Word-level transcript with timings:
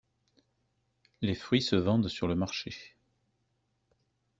Les 1.21 1.35
fruits 1.35 1.61
se 1.61 1.75
vendent 1.75 2.07
sur 2.07 2.27
le 2.27 2.33
marché. 2.33 2.73